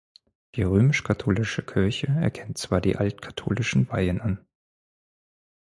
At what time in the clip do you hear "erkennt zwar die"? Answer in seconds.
2.07-2.95